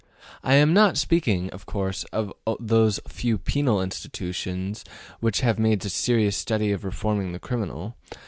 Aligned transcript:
I 0.43 0.55
am 0.55 0.73
not 0.73 0.97
speaking, 0.97 1.51
of 1.51 1.67
course, 1.67 2.05
of 2.05 2.33
those 2.59 2.99
few 3.07 3.37
penal 3.37 3.83
institutions 3.83 4.83
which 5.19 5.41
have 5.41 5.59
made 5.59 5.85
a 5.85 5.89
serious 5.89 6.35
study 6.35 6.71
of 6.71 6.83
reforming 6.83 7.33
the 7.33 7.39
criminal. 7.39 7.95